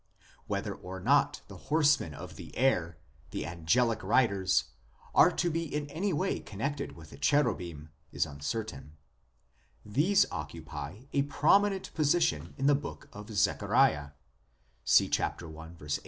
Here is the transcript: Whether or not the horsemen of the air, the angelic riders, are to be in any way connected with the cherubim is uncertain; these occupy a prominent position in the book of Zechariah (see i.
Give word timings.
Whether 0.47 0.73
or 0.73 0.99
not 0.99 1.41
the 1.47 1.57
horsemen 1.69 2.15
of 2.15 2.35
the 2.35 2.57
air, 2.57 2.97
the 3.29 3.45
angelic 3.45 4.01
riders, 4.01 4.63
are 5.13 5.31
to 5.33 5.51
be 5.51 5.61
in 5.63 5.85
any 5.91 6.11
way 6.11 6.39
connected 6.39 6.93
with 6.93 7.11
the 7.11 7.19
cherubim 7.19 7.89
is 8.11 8.25
uncertain; 8.25 8.97
these 9.85 10.25
occupy 10.31 11.03
a 11.13 11.21
prominent 11.21 11.93
position 11.93 12.55
in 12.57 12.65
the 12.65 12.73
book 12.73 13.09
of 13.13 13.29
Zechariah 13.29 14.09
(see 14.83 15.07
i. 15.19 15.71